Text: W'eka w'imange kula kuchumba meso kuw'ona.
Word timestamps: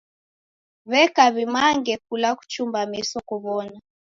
W'eka 0.89 1.23
w'imange 1.33 1.93
kula 2.05 2.29
kuchumba 2.37 2.79
meso 2.91 3.17
kuw'ona. 3.27 3.77